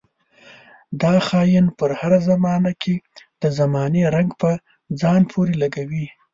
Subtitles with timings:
[1.01, 2.95] دا خاين پر هره زمانه کې
[3.41, 4.49] د زمانې رنګ په
[5.01, 6.05] ځان پورې لګوي.